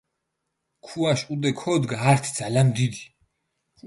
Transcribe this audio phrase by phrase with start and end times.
[0.85, 3.01] ქუაშ ჸუდე ქოდგჷ ართი ძალამ დიდი.